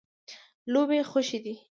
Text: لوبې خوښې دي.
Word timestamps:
لوبې 0.71 0.99
خوښې 1.09 1.37
دي. 1.45 1.53